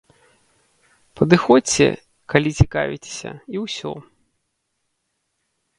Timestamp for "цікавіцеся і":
2.63-3.63